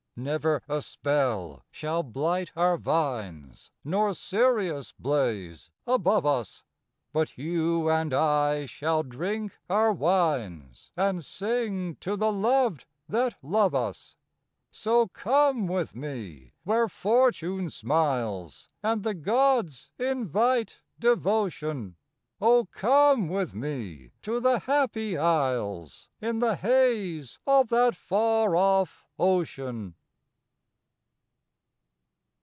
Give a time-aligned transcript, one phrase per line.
[0.17, 6.65] Never a spell shall blight our vines, Nor Sirius blaze above us,
[7.13, 13.73] But you and I shall drink our wines And sing to the loved that love
[13.73, 14.17] us.
[14.69, 21.95] So come with me where Fortune smiles And the gods invite devotion,
[22.41, 29.05] Oh, come with me to the Happy Isles In the haze of that far off
[29.17, 29.95] ocean!